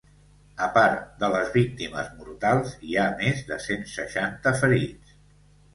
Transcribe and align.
A 0.67 0.69
part 0.77 1.03
de 1.23 1.29
les 1.33 1.51
víctimes 1.57 2.09
mortals, 2.23 2.75
hi 2.89 2.99
ha 3.03 3.07
més 3.21 3.47
de 3.53 3.61
cent 3.69 3.87
seixanta 3.95 4.57
ferits. 4.65 5.17